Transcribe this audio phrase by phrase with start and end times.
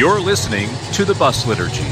[0.00, 1.84] You're listening to the Bus Liturgy.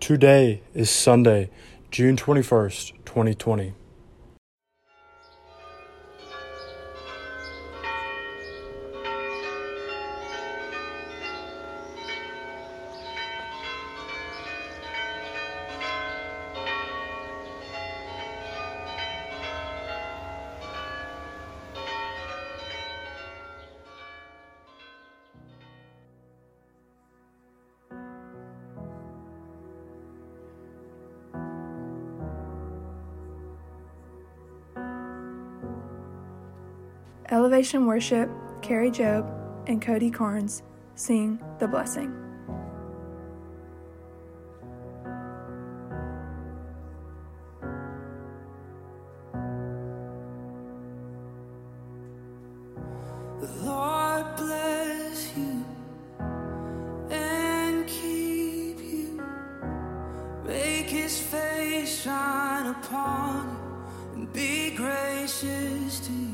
[0.00, 1.50] Today is Sunday,
[1.90, 3.74] June 21st, 2020.
[37.30, 38.30] Elevation Worship,
[38.62, 39.28] Kari Jobe,
[39.66, 40.62] and Cody Carnes
[40.94, 42.14] sing The Blessing.
[53.40, 55.64] The Lord bless you
[57.10, 59.20] and keep you.
[60.44, 66.25] Make his face shine upon you and be gracious to you.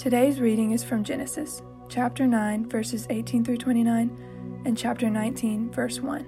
[0.00, 6.00] Today's reading is from Genesis, chapter 9, verses 18 through 29, and chapter 19, verse
[6.00, 6.26] 1.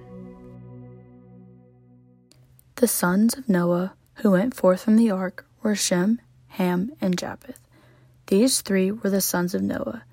[2.76, 7.60] The sons of Noah who went forth from the ark were Shem, Ham, and Japheth.
[8.26, 10.04] These three were the sons of Noah,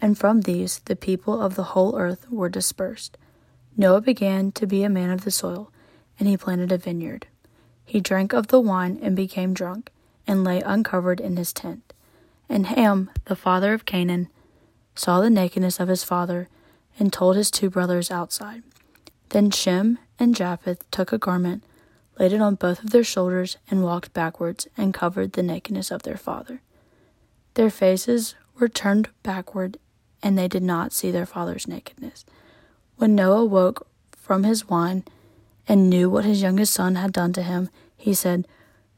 [0.00, 3.18] and from these the people of the whole earth were dispersed.
[3.76, 5.72] Noah began to be a man of the soil,
[6.20, 7.26] and he planted a vineyard.
[7.84, 9.90] He drank of the wine and became drunk,
[10.24, 11.87] and lay uncovered in his tent.
[12.48, 14.28] And Ham, the father of Canaan,
[14.94, 16.48] saw the nakedness of his father,
[16.98, 18.62] and told his two brothers outside.
[19.28, 21.62] Then Shem and Japheth took a garment,
[22.18, 26.02] laid it on both of their shoulders, and walked backwards, and covered the nakedness of
[26.02, 26.60] their father.
[27.54, 29.78] Their faces were turned backward,
[30.22, 32.24] and they did not see their father's nakedness.
[32.96, 33.86] When Noah woke
[34.16, 35.04] from his wine
[35.68, 38.48] and knew what his youngest son had done to him, he said,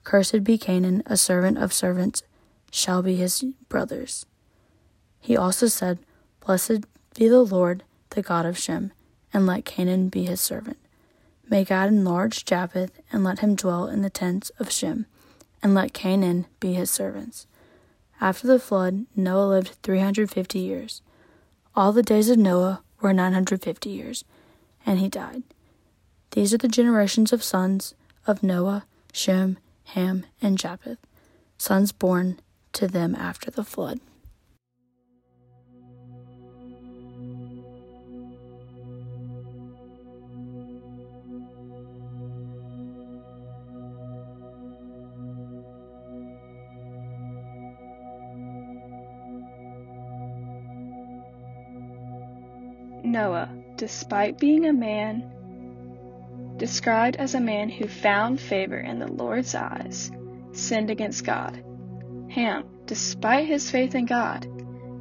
[0.04, 2.22] Cursed be Canaan, a servant of servants
[2.70, 4.26] shall be his brothers.
[5.20, 5.98] He also said,
[6.44, 8.92] Blessed be the Lord, the God of Shem,
[9.32, 10.78] and let Canaan be his servant.
[11.48, 15.06] May God enlarge Japheth, and let him dwell in the tents of Shem,
[15.62, 17.46] and let Canaan be his servants.
[18.20, 21.02] After the flood, Noah lived 350 years.
[21.74, 24.24] All the days of Noah were 950 years,
[24.86, 25.42] and he died.
[26.32, 27.94] These are the generations of sons
[28.26, 30.98] of Noah, Shem, Ham, and Japheth,
[31.58, 32.38] sons born
[32.72, 34.00] to them after the flood.
[53.02, 59.54] Noah, despite being a man, described as a man who found favor in the Lord's
[59.54, 60.12] eyes,
[60.52, 61.64] sinned against God.
[62.30, 64.46] Ham, despite his faith in God,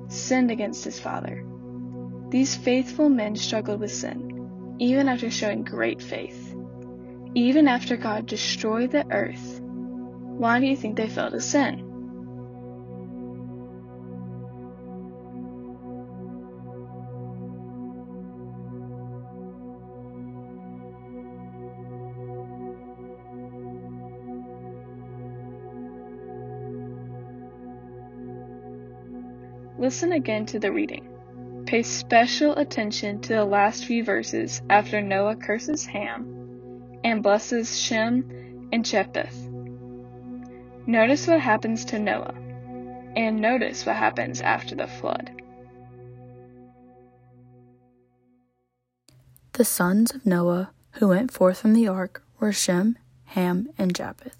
[0.07, 1.45] sinned against his father.
[2.29, 6.55] These faithful men struggled with sin, even after showing great faith.
[7.35, 11.89] Even after God destroyed the earth, why do you think they fell to sin?
[29.90, 31.64] Listen again to the reading.
[31.66, 38.70] Pay special attention to the last few verses after Noah curses Ham and blesses Shem
[38.72, 39.50] and Japheth.
[40.86, 42.36] Notice what happens to Noah,
[43.16, 45.32] and notice what happens after the flood.
[49.53, 50.70] The sons of Noah
[51.00, 52.96] who went forth from the ark were Shem,
[53.26, 54.38] Ham, and Japheth.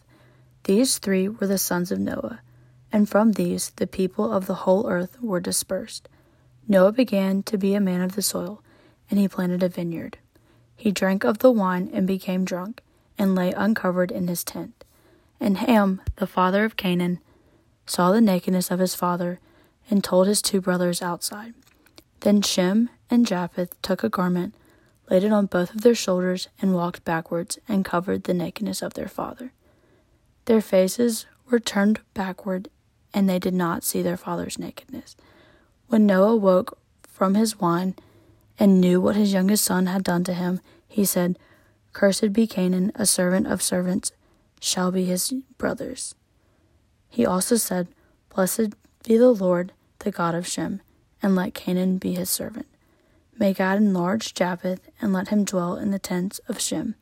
[0.66, 2.42] These three were the sons of Noah,
[2.92, 6.10] and from these the people of the whole earth were dispersed.
[6.68, 8.62] Noah began to be a man of the soil,
[9.10, 10.18] and he planted a vineyard.
[10.76, 12.82] He drank of the wine and became drunk,
[13.18, 14.86] and lay uncovered in his tent.
[15.40, 17.20] And Ham, the father of Canaan,
[17.86, 19.40] saw the nakedness of his father,
[19.90, 21.54] and told his two brothers outside.
[22.20, 24.54] Then Shem and Japheth took a garment,
[25.10, 28.94] laid it on both of their shoulders, and walked backwards, and covered the nakedness of
[28.94, 29.54] their father.
[30.46, 32.70] Their faces were turned backward,
[33.14, 35.16] and they did not see their father's nakedness.
[35.88, 36.78] When Noah woke
[37.08, 37.96] from his wine
[38.60, 41.38] and knew what his youngest son had done to him, he said,
[41.94, 44.12] Cursed be Canaan, a servant of servants
[44.60, 46.16] shall be his brothers.
[47.10, 47.88] He also said,
[48.34, 50.82] Blessed be the Lord, the God of Shem,
[51.22, 52.68] and let Canaan be his servant.
[53.38, 56.96] May God enlarge Japheth, and let him dwell in the tents of Shem,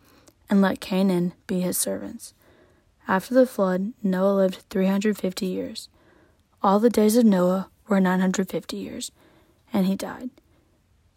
[0.49, 2.33] and let Canaan be his servants.
[3.07, 5.89] After the flood, Noah lived 350 years.
[6.63, 9.11] All the days of Noah were 950 years,
[9.71, 10.29] and he died.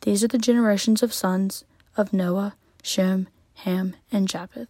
[0.02, 1.64] These are the generations of sons
[1.96, 4.69] of Noah, Shem, Ham, and Japheth,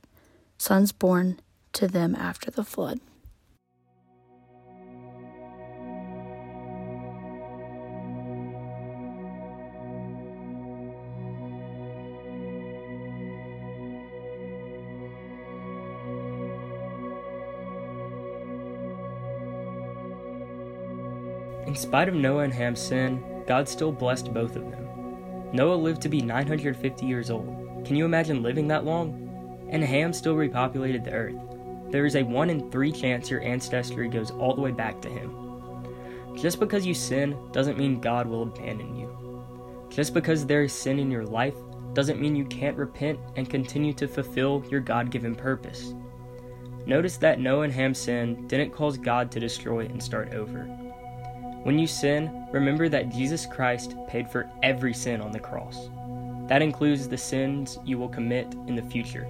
[0.59, 1.41] sons born
[1.73, 3.01] to them after the flood.
[21.67, 25.51] In spite of Noah and Ham's sin, God still blessed both of them.
[25.53, 27.85] Noah lived to be 950 years old.
[27.85, 29.67] Can you imagine living that long?
[29.69, 31.37] And Ham still repopulated the earth.
[31.91, 35.09] There is a 1 in 3 chance your ancestry goes all the way back to
[35.09, 35.35] him.
[36.37, 39.87] Just because you sin doesn't mean God will abandon you.
[39.91, 41.57] Just because there is sin in your life
[41.93, 45.95] doesn't mean you can't repent and continue to fulfill your God given purpose.
[46.87, 50.69] Notice that Noah and Ham's sin didn't cause God to destroy and start over.
[51.63, 55.91] When you sin, remember that Jesus Christ paid for every sin on the cross.
[56.47, 59.27] That includes the sins you will commit in the future.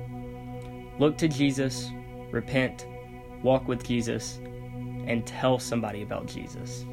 [0.99, 1.91] Look to Jesus,
[2.31, 2.87] repent,
[3.43, 4.39] walk with Jesus,
[5.07, 6.85] and tell somebody about Jesus.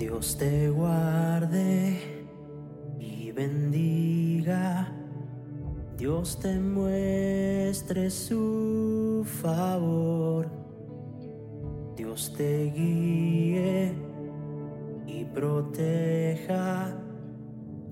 [0.00, 2.24] Dios te guarde
[2.98, 4.90] y bendiga.
[5.98, 10.48] Dios te muestre su favor.
[11.98, 13.92] Dios te guíe
[15.06, 16.96] y proteja.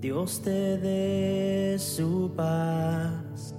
[0.01, 3.55] Dios te dé su paz.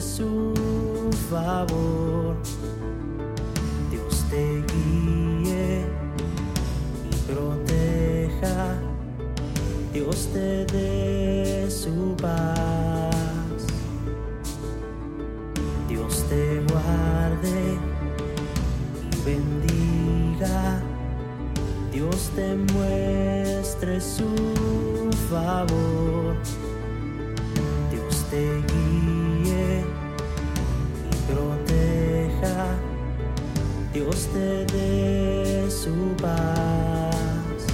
[0.00, 0.54] Su
[1.28, 2.36] favor.
[3.90, 5.84] Dios te guíe
[7.10, 8.78] y proteja.
[9.92, 12.62] Dios te dé su paz.
[15.88, 17.76] Dios te guarde
[19.10, 20.80] y bendiga.
[21.92, 24.30] Dios te muestre su
[25.28, 26.36] favor.
[27.90, 28.71] Dios te
[33.92, 37.66] Dios te dé su paz.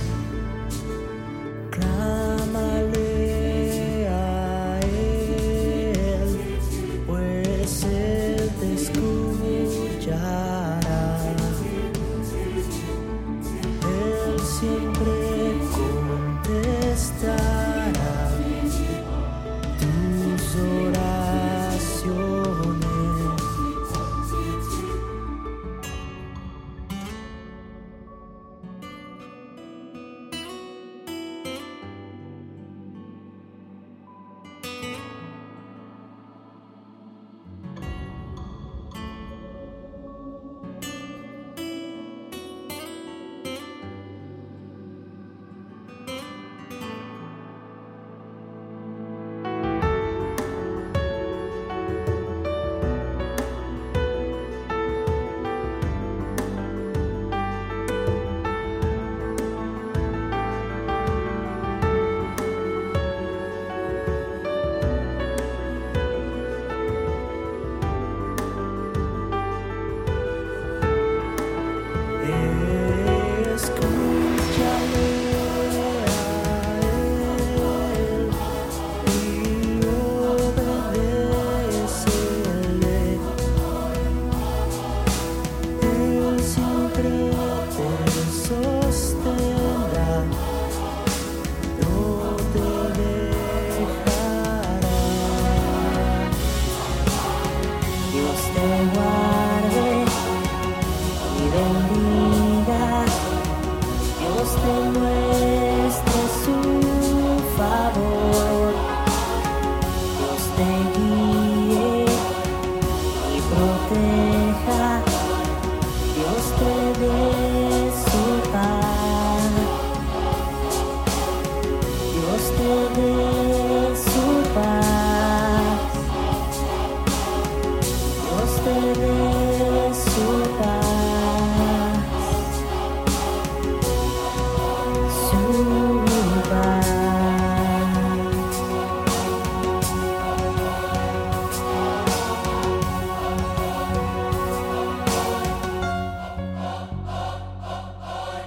[1.71, 3.07] Clámale
[4.09, 6.41] a Él,
[7.07, 10.81] pues Él te escuchará.
[13.87, 15.18] Él siempre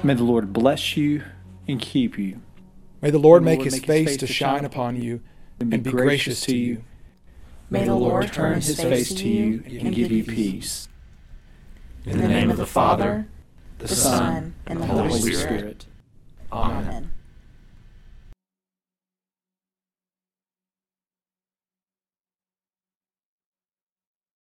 [0.03, 1.23] May the Lord bless you
[1.67, 2.41] and keep you.
[3.01, 5.01] May the Lord, May the Lord make, his, make face his face to shine upon
[5.01, 5.21] you
[5.59, 6.83] and be gracious to you.
[7.71, 10.89] May the Lord turn his face to you and give you peace.
[12.05, 13.27] In the name of the Father,
[13.77, 15.85] the Son, and the Holy Spirit.
[16.51, 17.10] Amen.